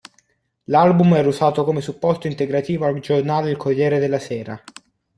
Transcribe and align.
L'album 0.63 1.13
era 1.13 1.27
usato 1.27 1.63
come 1.63 1.79
supporto 1.79 2.25
integrativo 2.25 2.87
al 2.87 2.99
giornale 3.01 3.51
Il 3.51 3.57
Corriere 3.57 3.99
della 3.99 4.17
Sera. 4.17 4.59